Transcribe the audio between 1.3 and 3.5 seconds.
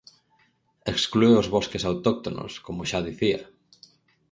os bosques autóctonos, como xa dicía.